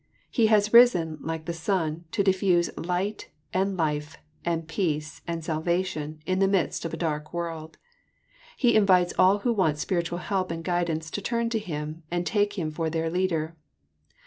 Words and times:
He 0.31 0.47
has 0.47 0.73
risen, 0.73 1.19
like 1.21 1.45
the 1.45 1.53
sun, 1.53 2.05
to 2.09 2.23
diffuse 2.23 2.75
light, 2.75 3.29
and 3.53 3.77
life, 3.77 4.17
and 4.43 4.67
peace, 4.67 5.21
and 5.27 5.45
salvation, 5.45 6.21
in 6.25 6.39
the 6.39 6.47
midst 6.47 6.85
of 6.85 6.91
a 6.91 6.97
dark 6.97 7.35
world. 7.35 7.77
He 8.57 8.73
invites 8.75 9.13
all 9.19 9.37
who 9.45 9.53
want 9.53 9.77
spiritual 9.77 10.17
help 10.17 10.49
and 10.49 10.63
guidance 10.63 11.11
to 11.11 11.21
turn 11.21 11.51
to 11.51 11.59
Him, 11.59 12.01
and 12.09 12.25
take 12.25 12.57
Him 12.57 12.71
for 12.71 12.89
their 12.89 13.11
leader. 13.11 13.55